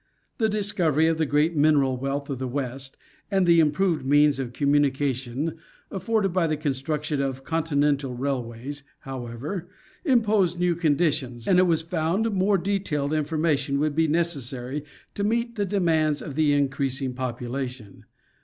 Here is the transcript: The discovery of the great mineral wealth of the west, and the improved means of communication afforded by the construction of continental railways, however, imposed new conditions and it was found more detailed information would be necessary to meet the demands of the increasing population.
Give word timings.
The 0.39 0.49
discovery 0.49 1.05
of 1.05 1.19
the 1.19 1.27
great 1.27 1.55
mineral 1.55 1.95
wealth 1.95 2.27
of 2.31 2.39
the 2.39 2.47
west, 2.47 2.97
and 3.29 3.45
the 3.45 3.59
improved 3.59 4.03
means 4.03 4.39
of 4.39 4.51
communication 4.51 5.59
afforded 5.91 6.33
by 6.33 6.47
the 6.47 6.57
construction 6.57 7.21
of 7.21 7.43
continental 7.43 8.15
railways, 8.15 8.81
however, 9.01 9.69
imposed 10.03 10.57
new 10.59 10.73
conditions 10.73 11.47
and 11.47 11.59
it 11.59 11.67
was 11.67 11.83
found 11.83 12.31
more 12.31 12.57
detailed 12.57 13.13
information 13.13 13.79
would 13.79 13.95
be 13.95 14.07
necessary 14.07 14.83
to 15.13 15.23
meet 15.23 15.55
the 15.55 15.65
demands 15.67 16.19
of 16.23 16.33
the 16.33 16.51
increasing 16.51 17.13
population. 17.13 18.03